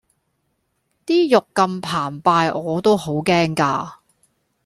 [1.05, 3.97] 啲肉咁澎湃我都好驚㗎